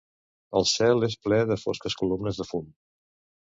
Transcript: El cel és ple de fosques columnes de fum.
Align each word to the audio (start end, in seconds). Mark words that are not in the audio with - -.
El 0.59 0.65
cel 0.71 1.05
és 1.09 1.17
ple 1.27 1.39
de 1.53 1.59
fosques 1.65 1.99
columnes 2.01 2.43
de 2.43 2.51
fum. 2.55 2.67